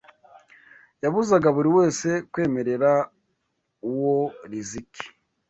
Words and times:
yabuzaga 1.03 1.47
buri 1.55 1.69
wese 1.77 2.09
kwemerera 2.31 2.91
uwo 3.89 4.19
Riziki 4.49 5.05